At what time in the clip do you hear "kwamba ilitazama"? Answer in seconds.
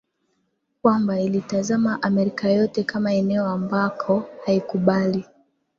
0.81-2.03